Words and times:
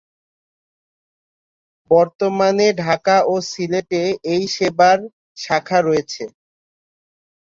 বর্তমানে 1.91 2.67
ঢাকা 2.83 3.17
ও 3.23 3.35
সিলেটে 3.49 4.01
এই 4.33 4.43
সেবার 4.55 4.97
শাখা 5.37 5.79
রয়েছে। 5.81 6.23